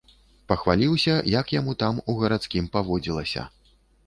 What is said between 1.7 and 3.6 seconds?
там, у гарадскім, паводзілася.